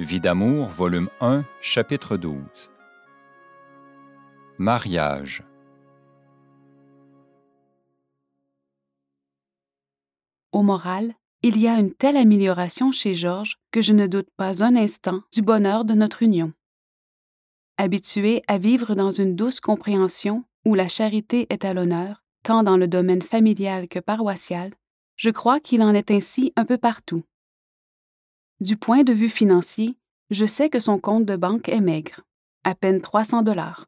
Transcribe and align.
Vie 0.00 0.18
d'amour, 0.18 0.68
volume 0.68 1.10
1, 1.20 1.44
chapitre 1.60 2.16
12. 2.16 2.38
Mariage. 4.56 5.44
Au 10.52 10.62
moral, 10.62 11.12
il 11.42 11.58
y 11.58 11.68
a 11.68 11.78
une 11.78 11.92
telle 11.92 12.16
amélioration 12.16 12.92
chez 12.92 13.12
Georges 13.12 13.58
que 13.72 13.82
je 13.82 13.92
ne 13.92 14.06
doute 14.06 14.30
pas 14.38 14.64
un 14.64 14.74
instant 14.74 15.20
du 15.34 15.42
bonheur 15.42 15.84
de 15.84 15.92
notre 15.92 16.22
union. 16.22 16.54
Habitué 17.76 18.42
à 18.48 18.56
vivre 18.56 18.94
dans 18.94 19.10
une 19.10 19.36
douce 19.36 19.60
compréhension 19.60 20.44
où 20.64 20.74
la 20.74 20.88
charité 20.88 21.46
est 21.50 21.66
à 21.66 21.74
l'honneur, 21.74 22.24
tant 22.42 22.62
dans 22.62 22.78
le 22.78 22.88
domaine 22.88 23.20
familial 23.20 23.86
que 23.86 23.98
paroissial, 23.98 24.70
je 25.16 25.28
crois 25.28 25.60
qu'il 25.60 25.82
en 25.82 25.92
est 25.92 26.10
ainsi 26.10 26.54
un 26.56 26.64
peu 26.64 26.78
partout. 26.78 27.22
Du 28.60 28.76
point 28.76 29.04
de 29.04 29.14
vue 29.14 29.30
financier, 29.30 29.96
je 30.30 30.46
sais 30.46 30.70
que 30.70 30.80
son 30.80 30.98
compte 30.98 31.26
de 31.26 31.36
banque 31.36 31.68
est 31.68 31.80
maigre, 31.80 32.20
à 32.64 32.74
peine 32.74 33.00
300 33.00 33.42
dollars. 33.42 33.86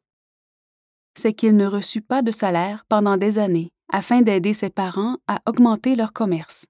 C'est 1.15 1.33
qu'il 1.33 1.55
ne 1.55 1.65
reçut 1.65 2.01
pas 2.01 2.21
de 2.21 2.31
salaire 2.31 2.85
pendant 2.89 3.17
des 3.17 3.39
années 3.39 3.71
afin 3.89 4.21
d'aider 4.21 4.53
ses 4.53 4.69
parents 4.69 5.17
à 5.27 5.41
augmenter 5.47 5.95
leur 5.95 6.13
commerce. 6.13 6.65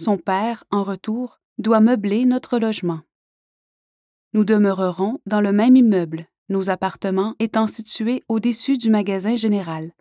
Son 0.00 0.18
père, 0.18 0.64
en 0.70 0.82
retour, 0.82 1.40
doit 1.58 1.80
meubler 1.80 2.24
notre 2.24 2.58
logement. 2.58 3.00
Nous 4.32 4.44
demeurerons 4.44 5.20
dans 5.26 5.40
le 5.40 5.52
même 5.52 5.76
immeuble, 5.76 6.26
nos 6.48 6.70
appartements 6.70 7.34
étant 7.38 7.66
situés 7.66 8.24
au-dessus 8.28 8.78
du 8.78 8.90
magasin 8.90 9.36
général. 9.36 9.92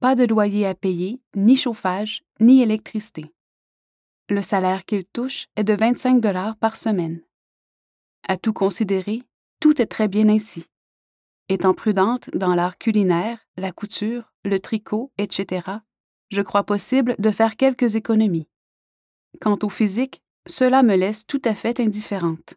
Pas 0.00 0.14
de 0.14 0.24
loyer 0.24 0.66
à 0.66 0.74
payer, 0.74 1.20
ni 1.36 1.56
chauffage, 1.56 2.24
ni 2.40 2.60
électricité. 2.60 3.32
Le 4.28 4.42
salaire 4.42 4.84
qu'il 4.84 5.04
touche 5.04 5.46
est 5.56 5.64
de 5.64 5.74
25 5.74 6.20
dollars 6.20 6.56
par 6.56 6.76
semaine. 6.76 7.22
À 8.28 8.36
tout 8.36 8.52
considérer, 8.52 9.22
tout 9.60 9.80
est 9.80 9.86
très 9.86 10.08
bien 10.08 10.28
ainsi. 10.28 10.66
Étant 11.48 11.74
prudente 11.74 12.30
dans 12.34 12.54
l'art 12.54 12.78
culinaire, 12.78 13.38
la 13.56 13.72
couture, 13.72 14.32
le 14.44 14.58
tricot, 14.58 15.12
etc., 15.18 15.78
je 16.30 16.40
crois 16.40 16.64
possible 16.64 17.14
de 17.18 17.30
faire 17.30 17.56
quelques 17.56 17.96
économies. 17.96 18.48
Quant 19.40 19.58
au 19.62 19.68
physique, 19.68 20.22
cela 20.46 20.82
me 20.82 20.96
laisse 20.96 21.26
tout 21.26 21.42
à 21.44 21.54
fait 21.54 21.78
indifférente. 21.78 22.54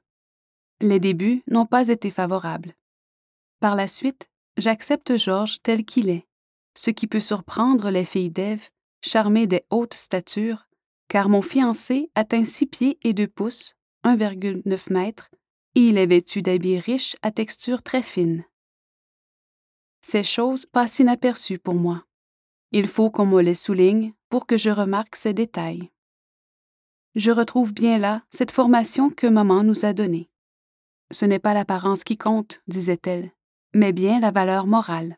Les 0.82 1.00
débuts 1.00 1.44
n'ont 1.48 1.66
pas 1.66 1.90
été 1.90 2.10
favorables. 2.10 2.74
Par 3.60 3.76
la 3.76 3.88
suite, 3.88 4.30
j'accepte 4.58 5.18
Georges 5.18 5.62
tel 5.62 5.86
qu'il 5.86 6.10
est, 6.10 6.26
ce 6.78 6.92
qui 6.92 7.08
peut 7.08 7.20
surprendre 7.20 7.90
les 7.90 8.06
filles 8.06 8.32
d'Ève, 8.32 8.70
charmées 9.02 9.48
des 9.48 9.64
hautes 9.70 9.94
statures, 9.94 10.68
car 11.08 11.30
mon 11.30 11.42
fiancé 11.42 12.10
atteint 12.16 12.46
six 12.46 12.66
pieds 12.66 12.98
et 13.04 13.14
deux 13.14 13.28
pouces, 13.28 13.76
1,9 14.04 14.92
mètres, 14.94 15.30
il 15.76 15.98
est 15.98 16.06
vêtu 16.06 16.42
d'habits 16.42 16.80
riches 16.80 17.18
à 17.22 17.32
texture 17.32 17.84
très 17.84 18.02
fine. 18.02 18.46
Ces 20.02 20.24
choses 20.24 20.66
passent 20.66 21.00
inaperçues 21.00 21.60
pour 21.60 21.76
moi. 21.76 22.06
Il 22.72 22.88
faut 22.88 23.12
qu'on 23.12 23.26
me 23.26 23.42
les 23.42 23.56
souligne 23.56 24.14
pour 24.30 24.46
que 24.46 24.58
je 24.58 24.70
remarque 24.70 25.16
ces 25.16 25.34
détails. 25.34 25.92
Je 27.16 27.32
retrouve 27.32 27.74
bien 27.74 27.98
là 27.98 28.24
cette 28.30 28.52
formation 28.52 29.10
que 29.10 29.28
maman 29.28 29.64
nous 29.64 29.86
a 29.86 29.94
donnée. 29.94 30.30
Ce 31.12 31.26
n'est 31.26 31.40
pas 31.40 31.54
l'apparence 31.54 32.04
qui 32.04 32.18
compte, 32.18 32.62
disait-elle, 32.68 33.32
mais 33.74 33.94
bien 33.94 34.20
la 34.20 34.32
valeur 34.32 34.68
morale. 34.68 35.18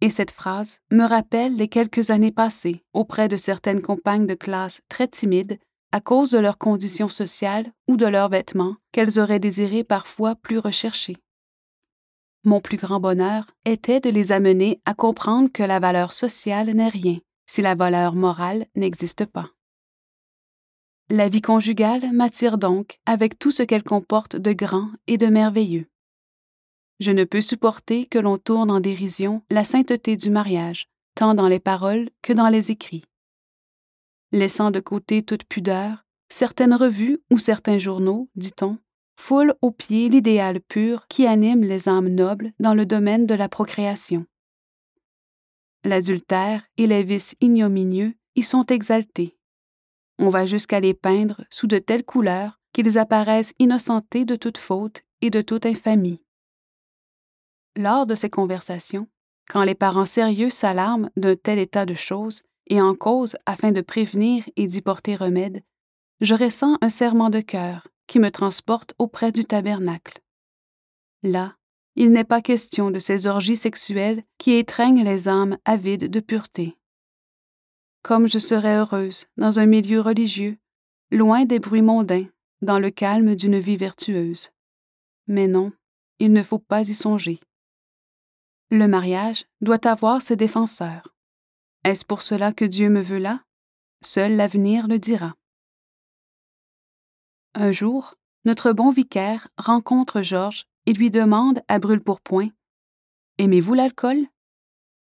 Et 0.00 0.10
cette 0.10 0.32
phrase 0.32 0.80
me 0.90 1.04
rappelle 1.04 1.56
les 1.56 1.68
quelques 1.68 2.10
années 2.10 2.32
passées 2.32 2.84
auprès 2.92 3.28
de 3.28 3.36
certaines 3.36 3.82
compagnes 3.82 4.26
de 4.26 4.34
classe 4.34 4.82
très 4.88 5.08
timides 5.08 5.58
à 5.94 6.00
cause 6.00 6.32
de 6.32 6.40
leurs 6.40 6.58
conditions 6.58 7.08
sociales 7.08 7.72
ou 7.86 7.96
de 7.96 8.06
leurs 8.06 8.28
vêtements 8.28 8.74
qu'elles 8.90 9.20
auraient 9.20 9.38
désiré 9.38 9.84
parfois 9.84 10.34
plus 10.34 10.58
recherchés. 10.58 11.16
Mon 12.42 12.60
plus 12.60 12.78
grand 12.78 12.98
bonheur 12.98 13.46
était 13.64 14.00
de 14.00 14.10
les 14.10 14.32
amener 14.32 14.80
à 14.86 14.94
comprendre 14.94 15.52
que 15.52 15.62
la 15.62 15.78
valeur 15.78 16.12
sociale 16.12 16.72
n'est 16.72 16.88
rien 16.88 17.18
si 17.46 17.62
la 17.62 17.76
valeur 17.76 18.16
morale 18.16 18.66
n'existe 18.74 19.24
pas. 19.24 19.50
La 21.10 21.28
vie 21.28 21.42
conjugale 21.42 22.12
m'attire 22.12 22.58
donc 22.58 22.98
avec 23.06 23.38
tout 23.38 23.52
ce 23.52 23.62
qu'elle 23.62 23.84
comporte 23.84 24.34
de 24.34 24.52
grand 24.52 24.88
et 25.06 25.16
de 25.16 25.28
merveilleux. 25.28 25.86
Je 26.98 27.12
ne 27.12 27.22
peux 27.22 27.40
supporter 27.40 28.06
que 28.06 28.18
l'on 28.18 28.36
tourne 28.36 28.72
en 28.72 28.80
dérision 28.80 29.44
la 29.48 29.62
sainteté 29.62 30.16
du 30.16 30.30
mariage, 30.30 30.88
tant 31.14 31.36
dans 31.36 31.46
les 31.46 31.60
paroles 31.60 32.10
que 32.20 32.32
dans 32.32 32.48
les 32.48 32.72
écrits. 32.72 33.04
Laissant 34.34 34.72
de 34.72 34.80
côté 34.80 35.22
toute 35.22 35.44
pudeur, 35.44 36.04
certaines 36.28 36.74
revues 36.74 37.20
ou 37.30 37.38
certains 37.38 37.78
journaux, 37.78 38.28
dit-on, 38.34 38.78
foulent 39.14 39.54
aux 39.62 39.70
pieds 39.70 40.08
l'idéal 40.08 40.60
pur 40.60 41.06
qui 41.06 41.24
anime 41.24 41.62
les 41.62 41.88
âmes 41.88 42.08
nobles 42.08 42.50
dans 42.58 42.74
le 42.74 42.84
domaine 42.84 43.26
de 43.26 43.34
la 43.36 43.48
procréation. 43.48 44.26
L'adultère 45.84 46.66
et 46.78 46.88
les 46.88 47.04
vices 47.04 47.36
ignominieux 47.40 48.12
y 48.34 48.42
sont 48.42 48.66
exaltés. 48.66 49.38
On 50.18 50.30
va 50.30 50.46
jusqu'à 50.46 50.80
les 50.80 50.94
peindre 50.94 51.44
sous 51.48 51.68
de 51.68 51.78
telles 51.78 52.04
couleurs 52.04 52.58
qu'ils 52.72 52.98
apparaissent 52.98 53.54
innocentés 53.60 54.24
de 54.24 54.34
toute 54.34 54.58
faute 54.58 55.02
et 55.20 55.30
de 55.30 55.42
toute 55.42 55.64
infamie. 55.64 56.24
Lors 57.76 58.04
de 58.04 58.16
ces 58.16 58.30
conversations, 58.30 59.06
quand 59.48 59.62
les 59.62 59.76
parents 59.76 60.04
sérieux 60.04 60.50
s'alarment 60.50 61.08
d'un 61.16 61.36
tel 61.36 61.60
état 61.60 61.86
de 61.86 61.94
choses 61.94 62.42
et 62.68 62.80
en 62.80 62.94
cause 62.94 63.36
afin 63.46 63.72
de 63.72 63.80
prévenir 63.80 64.44
et 64.56 64.66
d'y 64.66 64.80
porter 64.80 65.16
remède, 65.16 65.62
je 66.20 66.34
ressens 66.34 66.78
un 66.80 66.88
serrement 66.88 67.30
de 67.30 67.40
cœur 67.40 67.88
qui 68.06 68.18
me 68.18 68.30
transporte 68.30 68.94
auprès 68.98 69.32
du 69.32 69.44
tabernacle. 69.44 70.20
Là, 71.22 71.56
il 71.96 72.12
n'est 72.12 72.24
pas 72.24 72.42
question 72.42 72.90
de 72.90 72.98
ces 72.98 73.26
orgies 73.26 73.56
sexuelles 73.56 74.24
qui 74.38 74.52
étreignent 74.52 75.04
les 75.04 75.28
âmes 75.28 75.58
avides 75.64 76.10
de 76.10 76.20
pureté. 76.20 76.76
Comme 78.02 78.26
je 78.28 78.38
serais 78.38 78.76
heureuse 78.76 79.26
dans 79.36 79.58
un 79.58 79.66
milieu 79.66 80.00
religieux, 80.00 80.58
loin 81.10 81.44
des 81.44 81.58
bruits 81.58 81.82
mondains, 81.82 82.26
dans 82.62 82.78
le 82.78 82.90
calme 82.90 83.34
d'une 83.34 83.58
vie 83.58 83.76
vertueuse. 83.76 84.50
Mais 85.26 85.46
non, 85.46 85.72
il 86.18 86.32
ne 86.32 86.42
faut 86.42 86.58
pas 86.58 86.88
y 86.88 86.94
songer. 86.94 87.40
Le 88.70 88.86
mariage 88.86 89.46
doit 89.60 89.86
avoir 89.86 90.22
ses 90.22 90.36
défenseurs. 90.36 91.13
Est-ce 91.84 92.06
pour 92.06 92.22
cela 92.22 92.52
que 92.54 92.64
Dieu 92.64 92.88
me 92.88 93.02
veut 93.02 93.18
là? 93.18 93.44
Seul 94.02 94.36
l'avenir 94.36 94.88
le 94.88 94.98
dira. 94.98 95.34
Un 97.54 97.72
jour, 97.72 98.14
notre 98.46 98.72
bon 98.72 98.90
vicaire 98.90 99.48
rencontre 99.58 100.22
Georges 100.22 100.64
et 100.86 100.94
lui 100.94 101.10
demande 101.10 101.60
à 101.68 101.78
brûle-pourpoint 101.78 102.48
Aimez-vous 103.36 103.74
l'alcool? 103.74 104.26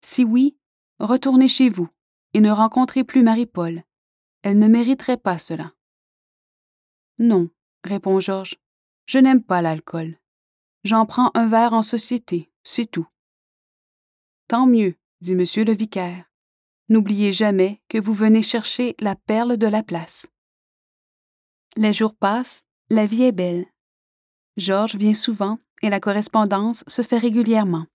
Si 0.00 0.24
oui, 0.24 0.56
retournez 1.00 1.48
chez 1.48 1.68
vous 1.68 1.88
et 2.32 2.40
ne 2.40 2.50
rencontrez 2.50 3.04
plus 3.04 3.22
Marie-Paul. 3.22 3.82
Elle 4.42 4.58
ne 4.58 4.68
mériterait 4.68 5.16
pas 5.16 5.38
cela. 5.38 5.72
Non, 7.18 7.50
répond 7.84 8.20
Georges, 8.20 8.56
je 9.06 9.18
n'aime 9.18 9.42
pas 9.42 9.62
l'alcool. 9.62 10.18
J'en 10.82 11.06
prends 11.06 11.30
un 11.34 11.46
verre 11.46 11.74
en 11.74 11.82
société, 11.82 12.50
c'est 12.62 12.90
tout. 12.90 13.06
Tant 14.48 14.66
mieux, 14.66 14.96
dit 15.20 15.34
monsieur 15.34 15.64
le 15.64 15.72
vicaire. 15.72 16.24
N'oubliez 16.90 17.32
jamais 17.32 17.80
que 17.88 17.98
vous 17.98 18.12
venez 18.12 18.42
chercher 18.42 18.94
la 19.00 19.16
perle 19.16 19.56
de 19.56 19.66
la 19.66 19.82
place. 19.82 20.28
Les 21.76 21.94
jours 21.94 22.14
passent, 22.14 22.62
la 22.90 23.06
vie 23.06 23.22
est 23.22 23.32
belle. 23.32 23.66
Georges 24.58 24.96
vient 24.96 25.14
souvent 25.14 25.58
et 25.80 25.88
la 25.88 25.98
correspondance 25.98 26.84
se 26.86 27.00
fait 27.00 27.18
régulièrement. 27.18 27.86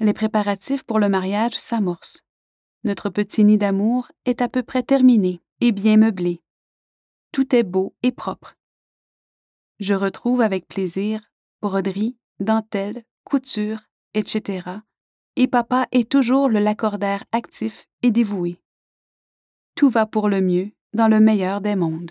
Les 0.00 0.12
préparatifs 0.12 0.82
pour 0.82 0.98
le 0.98 1.08
mariage 1.08 1.54
s'amorcent. 1.54 2.22
Notre 2.82 3.08
petit 3.08 3.44
nid 3.44 3.58
d'amour 3.58 4.10
est 4.24 4.42
à 4.42 4.48
peu 4.48 4.62
près 4.62 4.82
terminé 4.82 5.40
et 5.60 5.70
bien 5.70 5.96
meublé. 5.96 6.42
Tout 7.32 7.54
est 7.54 7.62
beau 7.62 7.94
et 8.02 8.10
propre. 8.10 8.56
Je 9.78 9.94
retrouve 9.94 10.40
avec 10.40 10.66
plaisir 10.66 11.22
broderie, 11.62 12.16
dentelle, 12.40 13.04
couture, 13.24 13.80
etc 14.14 14.80
et 15.40 15.48
papa 15.48 15.88
est 15.90 16.10
toujours 16.12 16.50
le 16.50 16.58
lacordaire 16.58 17.24
actif 17.32 17.88
et 18.02 18.10
dévoué. 18.10 18.60
Tout 19.74 19.88
va 19.88 20.04
pour 20.04 20.28
le 20.28 20.42
mieux 20.42 20.70
dans 20.92 21.08
le 21.08 21.18
meilleur 21.18 21.62
des 21.62 21.76
mondes. 21.76 22.10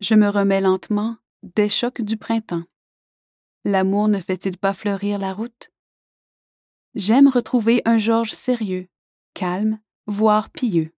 Je 0.00 0.14
me 0.14 0.28
remets 0.28 0.60
lentement 0.60 1.16
des 1.42 1.70
chocs 1.70 2.02
du 2.02 2.18
printemps. 2.18 2.64
L'amour 3.64 4.08
ne 4.08 4.20
fait-il 4.20 4.58
pas 4.58 4.74
fleurir 4.74 5.18
la 5.18 5.32
route? 5.32 5.70
J'aime 6.94 7.28
retrouver 7.28 7.80
un 7.86 7.96
Georges 7.96 8.32
sérieux, 8.32 8.86
calme, 9.32 9.80
voire 10.06 10.50
pieux. 10.50 10.92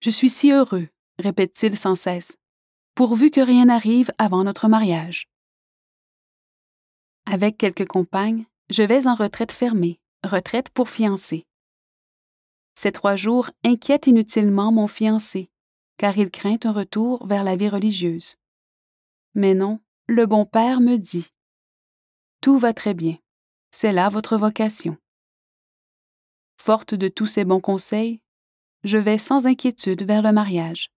Je 0.00 0.10
suis 0.10 0.30
si 0.30 0.50
heureux, 0.50 0.88
répète-t-il 1.20 1.76
sans 1.76 1.94
cesse, 1.94 2.38
pourvu 2.96 3.30
que 3.30 3.40
rien 3.40 3.66
n'arrive 3.66 4.10
avant 4.18 4.42
notre 4.42 4.66
mariage. 4.66 5.28
Avec 7.24 7.56
quelques 7.56 7.86
compagnes, 7.86 8.46
je 8.70 8.84
vais 8.84 9.08
en 9.08 9.16
retraite 9.16 9.52
fermée, 9.52 9.98
retraite 10.24 10.70
pour 10.70 10.88
fiancé. 10.88 11.44
Ces 12.76 12.92
trois 12.92 13.16
jours 13.16 13.50
inquiètent 13.64 14.06
inutilement 14.06 14.72
mon 14.72 14.86
fiancé, 14.86 15.50
car 15.98 16.16
il 16.16 16.30
craint 16.30 16.58
un 16.64 16.72
retour 16.72 17.26
vers 17.26 17.44
la 17.44 17.56
vie 17.56 17.68
religieuse. 17.68 18.36
Mais 19.34 19.54
non, 19.54 19.80
le 20.06 20.24
bon 20.26 20.46
Père 20.46 20.80
me 20.80 20.96
dit 20.96 21.28
Tout 22.40 22.58
va 22.58 22.72
très 22.72 22.94
bien, 22.94 23.18
c'est 23.72 23.92
là 23.92 24.08
votre 24.08 24.38
vocation. 24.38 24.96
Forte 26.60 26.94
de 26.94 27.08
tous 27.08 27.26
ces 27.26 27.44
bons 27.44 27.60
conseils, 27.60 28.20
je 28.84 28.98
vais 28.98 29.18
sans 29.18 29.46
inquiétude 29.46 30.04
vers 30.04 30.22
le 30.22 30.32
mariage. 30.32 30.90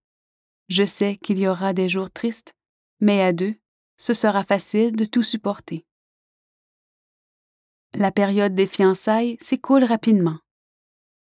Je 0.69 0.85
sais 0.85 1.17
qu'il 1.17 1.39
y 1.39 1.47
aura 1.47 1.73
des 1.73 1.89
jours 1.89 2.11
tristes, 2.11 2.53
mais 2.99 3.21
à 3.21 3.33
deux, 3.33 3.55
ce 3.97 4.13
sera 4.13 4.43
facile 4.43 4.95
de 4.95 5.05
tout 5.05 5.23
supporter. 5.23 5.85
La 7.95 8.11
période 8.11 8.55
des 8.55 8.65
fiançailles 8.65 9.37
s'écoule 9.39 9.83
rapidement. 9.83 10.39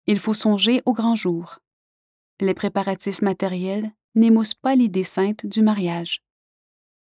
Il 0.07 0.19
faut 0.19 0.35
songer 0.35 0.83
au 0.85 0.93
grand 0.93 1.15
jour. 1.15 1.61
Les 2.41 2.53
préparatifs 2.53 3.23
matériels 3.23 3.91
n'émoussent 4.15 4.55
pas 4.55 4.75
l'idée 4.75 5.05
sainte 5.05 5.47
du 5.47 5.63
mariage. 5.63 6.23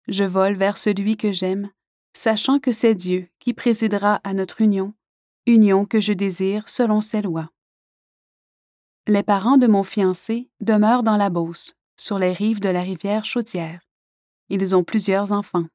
Je 0.09 0.25
vole 0.25 0.55
vers 0.55 0.77
celui 0.77 1.15
que 1.15 1.31
j'aime, 1.31 1.71
sachant 2.13 2.59
que 2.59 2.73
c'est 2.73 2.93
Dieu 2.93 3.29
qui 3.39 3.53
présidera 3.53 4.19
à 4.25 4.33
notre 4.33 4.61
union, 4.61 4.93
union 5.45 5.85
que 5.85 6.01
je 6.01 6.11
désire 6.11 6.67
selon 6.67 6.99
ses 6.99 7.21
lois. 7.21 7.49
Les 9.07 9.23
parents 9.23 9.57
de 9.57 9.67
mon 9.67 9.83
fiancé 9.83 10.49
demeurent 10.59 11.03
dans 11.03 11.17
la 11.17 11.29
Beauce, 11.29 11.75
sur 11.95 12.19
les 12.19 12.33
rives 12.33 12.59
de 12.59 12.69
la 12.69 12.81
rivière 12.81 13.23
Chaudière. 13.23 13.81
Ils 14.49 14.75
ont 14.75 14.83
plusieurs 14.83 15.31
enfants. 15.31 15.67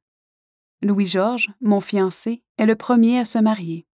Louis-Georges, 0.83 1.51
mon 1.61 1.81
fiancé, 1.81 2.43
est 2.57 2.67
le 2.67 2.77
premier 2.77 3.19
à 3.19 3.25
se 3.25 3.39
marier. 3.39 3.87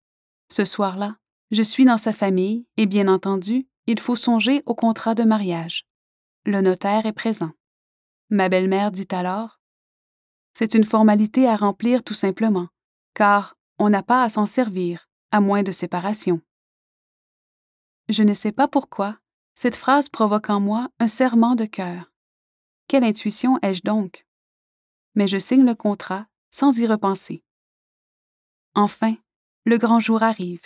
Ce 0.50 0.66
soir-là, 0.66 1.18
je 1.52 1.62
suis 1.62 1.86
dans 1.86 1.98
sa 1.98 2.12
famille 2.12 2.68
et 2.78 2.86
bien 2.86 3.08
entendu, 3.08 3.68
il 3.88 4.00
faut 4.00 4.16
songer 4.16 4.64
au 4.66 4.76
contrat 4.76 5.16
de 5.16 5.24
mariage. 5.24 5.86
Le 6.46 6.62
notaire 6.62 7.06
est 7.06 7.14
présent. 7.14 7.52
Ma 8.30 8.50
belle-mère 8.50 8.92
dit 8.92 9.08
alors 9.12 9.62
C'est 10.54 10.74
une 10.74 10.84
formalité 10.84 11.48
à 11.48 11.56
remplir 11.56 12.04
tout 12.04 12.14
simplement, 12.14 12.68
car 13.14 13.56
on 13.80 13.90
n'a 13.90 14.04
pas 14.04 14.24
à 14.24 14.30
s'en 14.30 14.46
servir, 14.46 15.08
à 15.32 15.40
moins 15.40 15.64
de 15.64 15.72
séparation. 15.72 16.42
Je 18.10 18.24
ne 18.24 18.34
sais 18.34 18.52
pas 18.52 18.68
pourquoi, 18.68 19.18
cette 19.56 19.76
phrase 19.76 20.10
provoque 20.10 20.50
en 20.50 20.60
moi 20.60 20.90
un 21.00 21.08
serrement 21.08 21.56
de 21.56 21.66
cœur. 21.66 22.12
Quelle 22.88 23.04
intuition 23.04 23.58
ai-je 23.62 23.84
donc? 23.84 24.26
Mais 25.16 25.28
je 25.28 25.38
signe 25.38 25.66
le 25.66 25.76
contrat 25.76 26.28
sans 26.54 26.78
y 26.78 26.86
repenser. 26.86 27.44
Enfin, 28.76 29.16
le 29.66 29.80
grand 29.80 30.00
jour 30.00 30.22
arrive. 30.22 30.62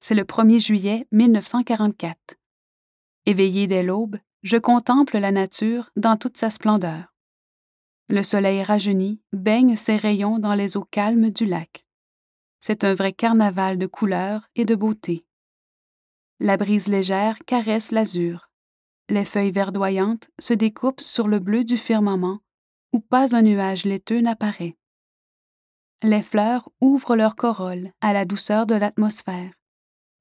C'est 0.00 0.16
le 0.16 0.24
1er 0.24 0.58
juillet 0.58 1.06
1944. 1.12 2.34
Éveillé 3.24 3.68
dès 3.68 3.84
l'aube, 3.84 4.18
je 4.42 4.56
contemple 4.56 5.18
la 5.18 5.30
nature 5.30 5.90
dans 5.94 6.16
toute 6.16 6.36
sa 6.36 6.50
splendeur. 6.50 7.14
Le 8.08 8.24
soleil 8.24 8.64
rajeuni 8.64 9.22
baigne 9.32 9.76
ses 9.76 9.94
rayons 9.94 10.40
dans 10.40 10.54
les 10.54 10.76
eaux 10.76 10.84
calmes 10.90 11.30
du 11.30 11.46
lac. 11.46 11.86
C'est 12.58 12.82
un 12.82 12.94
vrai 12.94 13.12
carnaval 13.12 13.78
de 13.78 13.86
couleurs 13.86 14.48
et 14.56 14.64
de 14.64 14.74
beauté. 14.74 15.24
La 16.40 16.56
brise 16.56 16.88
légère 16.88 17.38
caresse 17.46 17.92
l'azur. 17.92 18.50
Les 19.08 19.24
feuilles 19.24 19.52
verdoyantes 19.52 20.28
se 20.40 20.54
découpent 20.54 21.00
sur 21.00 21.28
le 21.28 21.38
bleu 21.38 21.62
du 21.62 21.76
firmament, 21.76 22.40
où 22.92 22.98
pas 22.98 23.36
un 23.36 23.42
nuage 23.42 23.84
laiteux 23.84 24.20
n'apparaît. 24.20 24.76
Les 26.02 26.22
fleurs 26.22 26.68
ouvrent 26.80 27.16
leurs 27.16 27.36
corolles 27.36 27.92
à 28.00 28.12
la 28.12 28.24
douceur 28.24 28.66
de 28.66 28.74
l'atmosphère. 28.74 29.52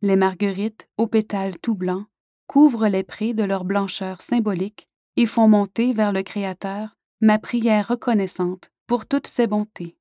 Les 0.02 0.16
marguerites, 0.16 0.88
aux 0.98 1.08
pétales 1.08 1.58
tout 1.60 1.76
blancs, 1.76 2.06
couvrent 2.48 2.88
les 2.88 3.04
prés 3.04 3.34
de 3.34 3.44
leur 3.44 3.66
blancheur 3.66 4.22
symbolique 4.22 4.88
et 5.16 5.26
font 5.26 5.48
monter 5.48 5.94
vers 5.94 6.12
le 6.12 6.24
Créateur 6.24 6.96
ma 7.22 7.40
prière 7.40 7.88
reconnaissante 7.88 8.70
pour 8.88 9.06
toutes 9.06 9.28
ses 9.28 9.48
bontés. 9.48 9.96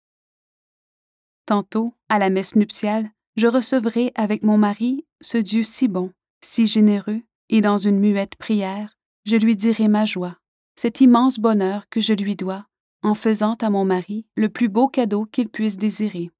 Tantôt, 1.46 1.94
à 2.08 2.18
la 2.18 2.30
messe 2.30 2.56
nuptiale, 2.56 3.10
je 3.36 3.46
recevrai 3.46 4.12
avec 4.14 4.42
mon 4.42 4.58
mari 4.58 5.06
ce 5.20 5.38
Dieu 5.38 5.62
si 5.62 5.88
bon, 5.88 6.12
si 6.40 6.66
généreux, 6.66 7.22
et 7.48 7.60
dans 7.60 7.78
une 7.78 7.98
muette 7.98 8.36
prière, 8.36 8.96
je 9.24 9.36
lui 9.36 9.56
dirai 9.56 9.88
ma 9.88 10.04
joie, 10.04 10.36
cet 10.76 11.00
immense 11.00 11.38
bonheur 11.38 11.88
que 11.88 12.00
je 12.00 12.12
lui 12.12 12.36
dois, 12.36 12.66
en 13.02 13.14
faisant 13.14 13.54
à 13.60 13.70
mon 13.70 13.84
mari 13.84 14.26
le 14.36 14.48
plus 14.48 14.68
beau 14.68 14.88
cadeau 14.88 15.26
qu'il 15.26 15.48
puisse 15.48 15.76
désirer, 15.76 16.30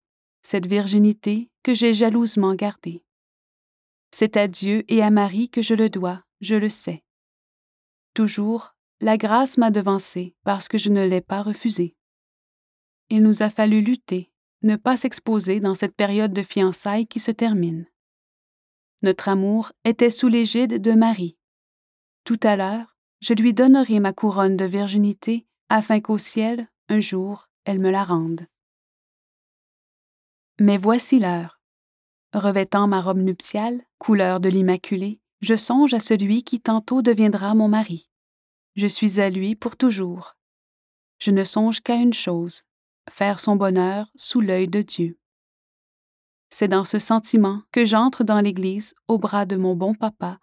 cette 0.42 0.66
virginité 0.66 1.50
que 1.62 1.74
j'ai 1.74 1.94
jalousement 1.94 2.54
gardée. 2.54 3.04
C'est 4.12 4.36
à 4.36 4.48
Dieu 4.48 4.84
et 4.88 5.02
à 5.02 5.10
Marie 5.10 5.48
que 5.48 5.62
je 5.62 5.74
le 5.74 5.88
dois, 5.88 6.22
je 6.40 6.54
le 6.54 6.68
sais. 6.68 7.02
Toujours, 8.14 8.74
la 9.00 9.16
grâce 9.16 9.58
m'a 9.58 9.70
devancé 9.70 10.34
parce 10.44 10.68
que 10.68 10.78
je 10.78 10.90
ne 10.90 11.04
l'ai 11.06 11.20
pas 11.20 11.42
refusée. 11.42 11.96
Il 13.08 13.22
nous 13.22 13.42
a 13.42 13.50
fallu 13.50 13.80
lutter, 13.80 14.30
ne 14.62 14.76
pas 14.76 14.96
s'exposer 14.96 15.60
dans 15.60 15.74
cette 15.74 15.96
période 15.96 16.32
de 16.32 16.42
fiançailles 16.42 17.06
qui 17.06 17.20
se 17.20 17.30
termine. 17.30 17.86
Notre 19.02 19.28
amour 19.28 19.72
était 19.84 20.10
sous 20.10 20.28
l'égide 20.28 20.80
de 20.80 20.92
Marie. 20.92 21.36
Tout 22.24 22.38
à 22.42 22.54
l'heure, 22.54 22.96
je 23.20 23.34
lui 23.34 23.54
donnerai 23.54 23.98
ma 23.98 24.12
couronne 24.12 24.56
de 24.56 24.64
virginité 24.64 25.46
afin 25.74 26.00
qu'au 26.00 26.18
ciel, 26.18 26.68
un 26.90 27.00
jour, 27.00 27.48
elle 27.64 27.78
me 27.78 27.88
la 27.88 28.04
rende. 28.04 28.46
Mais 30.60 30.76
voici 30.76 31.18
l'heure. 31.18 31.62
Revêtant 32.34 32.86
ma 32.86 33.00
robe 33.00 33.22
nuptiale, 33.22 33.82
couleur 33.96 34.38
de 34.38 34.50
l'Immaculée, 34.50 35.22
je 35.40 35.56
songe 35.56 35.94
à 35.94 36.00
celui 36.00 36.42
qui 36.42 36.60
tantôt 36.60 37.00
deviendra 37.00 37.54
mon 37.54 37.68
mari. 37.68 38.10
Je 38.76 38.86
suis 38.86 39.18
à 39.18 39.30
lui 39.30 39.56
pour 39.56 39.78
toujours. 39.78 40.36
Je 41.18 41.30
ne 41.30 41.42
songe 41.42 41.80
qu'à 41.80 41.94
une 41.94 42.12
chose, 42.12 42.64
faire 43.08 43.40
son 43.40 43.56
bonheur 43.56 44.12
sous 44.14 44.42
l'œil 44.42 44.68
de 44.68 44.82
Dieu. 44.82 45.18
C'est 46.50 46.68
dans 46.68 46.84
ce 46.84 46.98
sentiment 46.98 47.62
que 47.72 47.86
j'entre 47.86 48.24
dans 48.24 48.42
l'Église 48.42 48.94
au 49.08 49.18
bras 49.18 49.46
de 49.46 49.56
mon 49.56 49.74
bon 49.74 49.94
papa, 49.94 50.38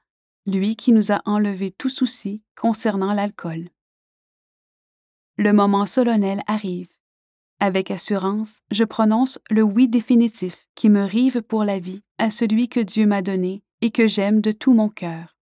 lui 0.47 0.75
qui 0.75 0.91
nous 0.91 1.11
a 1.11 1.21
enlevé 1.25 1.69
tout 1.69 1.89
souci 1.89 2.41
concernant 2.55 3.13
l'alcool. 3.13 3.69
Le 5.41 5.53
moment 5.53 5.85
solennel 5.85 6.43
arrive. 6.47 6.89
Avec 7.61 7.91
assurance, 7.91 8.59
je 8.71 8.83
prononce 8.83 9.39
le 9.49 9.63
oui 9.63 9.87
définitif 9.87 10.67
qui 10.75 10.89
me 10.89 11.03
rive 11.03 11.41
pour 11.41 11.63
la 11.63 11.79
vie 11.79 12.03
à 12.17 12.29
celui 12.29 12.67
que 12.67 12.81
Dieu 12.81 13.07
m'a 13.07 13.21
donné 13.21 13.63
et 13.79 13.89
que 13.89 14.05
j'aime 14.05 14.41
de 14.41 14.51
tout 14.51 14.73
mon 14.73 14.89
cœur. 14.89 15.37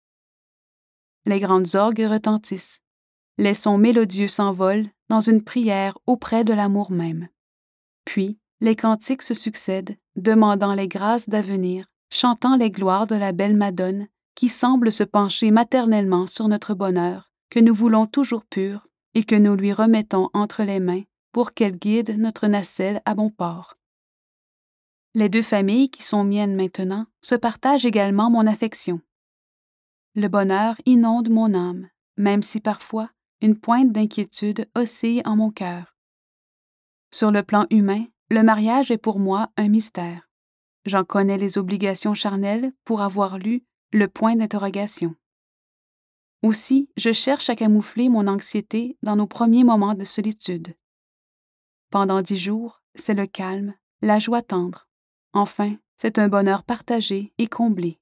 Les 1.25 1.39
grandes 1.39 1.75
orgues 1.75 2.06
retentissent. 2.09 2.81
Les 3.37 3.54
sons 3.54 3.78
mélodieux 3.78 4.28
s'envolent 4.28 4.90
dans 5.07 5.21
une 5.21 5.42
prière 5.42 5.97
auprès 6.07 6.44
de 6.44 6.52
l'amour 6.52 6.92
même. 6.92 7.30
Puis, 8.04 8.37
les 8.59 8.75
cantiques 8.75 9.21
se 9.21 9.33
succèdent, 9.33 9.95
demandant 10.18 10.73
les 10.73 10.90
grâces 10.90 11.30
d'avenir, 11.30 11.87
chantant 12.11 12.57
les 12.57 12.69
gloires 12.69 13.07
de 13.07 13.16
la 13.16 13.31
belle 13.31 13.56
Madone 13.56 14.09
qui 14.35 14.49
semble 14.49 14.92
se 14.92 15.06
pencher 15.06 15.52
maternellement 15.52 16.28
sur 16.28 16.49
notre 16.49 16.73
bonheur, 16.73 17.31
que 17.49 17.61
nous 17.61 17.73
voulons 17.73 18.07
toujours 18.07 18.44
pur 18.44 18.90
et 19.16 19.24
que 19.24 19.36
nous 19.36 19.56
lui 19.56 19.74
remettons 19.74 20.30
entre 20.34 20.64
les 20.64 20.80
mains 20.80 21.04
pour 21.31 21.54
qu'elle 21.54 21.78
guide 21.78 22.18
notre 22.19 22.48
nacelle 22.48 23.02
à 23.06 23.16
bon 23.16 23.30
port. 23.30 23.78
Les 25.16 25.30
deux 25.30 25.42
familles 25.42 25.90
qui 25.90 26.04
sont 26.04 26.24
miennes 26.24 26.56
maintenant 26.56 27.07
se 27.22 27.36
partagent 27.36 27.86
également 27.86 28.30
mon 28.30 28.45
affection. 28.45 29.00
Le 30.14 30.28
bonheur 30.28 30.76
inonde 30.86 31.30
mon 31.30 31.54
âme, 31.54 31.90
même 32.18 32.44
si 32.44 32.60
parfois 32.60 33.10
une 33.42 33.57
pointe 33.57 33.92
d'inquiétude 33.92 34.69
oscille 34.76 35.22
en 35.26 35.36
mon 35.36 35.52
cœur. 35.52 35.95
Sur 37.12 37.31
le 37.31 37.44
plan 37.44 37.66
humain, 37.69 38.06
le 38.30 38.44
mariage 38.44 38.92
est 38.92 38.98
pour 38.98 39.19
moi 39.19 39.50
un 39.56 39.69
mystère. 39.69 40.30
J'en 40.86 41.04
connais 41.04 41.38
les 41.38 41.57
obligations 41.57 42.14
charnelles 42.14 42.74
pour 42.84 43.02
avoir 43.02 43.38
lu 43.40 43.64
le 43.92 44.07
point 44.07 44.36
d'interrogation. 44.36 45.16
Aussi, 46.45 46.92
je 46.95 47.11
cherche 47.11 47.49
à 47.49 47.56
camoufler 47.56 48.07
mon 48.07 48.28
anxiété 48.28 48.99
dans 49.02 49.16
nos 49.16 49.25
premiers 49.25 49.64
moments 49.64 49.95
de 49.95 50.04
solitude. 50.04 50.75
Pendant 51.90 52.21
dix 52.21 52.37
jours, 52.37 52.83
c'est 52.94 53.16
le 53.16 53.25
calme, 53.25 53.73
la 54.04 54.19
joie 54.19 54.44
tendre. 54.44 54.87
Enfin, 55.33 55.75
c'est 55.95 56.19
un 56.19 56.28
bonheur 56.28 56.61
partagé 56.61 57.33
et 57.40 57.47
comblé. 57.47 57.99